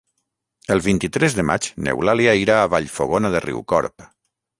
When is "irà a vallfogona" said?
2.45-3.31